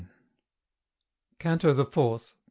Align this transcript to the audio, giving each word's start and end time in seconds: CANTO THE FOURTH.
CANTO 1.37 1.73
THE 1.75 1.85
FOURTH. 1.85 2.33